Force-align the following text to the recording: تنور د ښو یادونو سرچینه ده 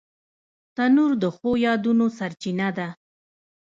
تنور 0.75 1.11
د 1.23 1.25
ښو 1.35 1.51
یادونو 1.65 2.05
سرچینه 2.17 2.69
ده 2.77 2.87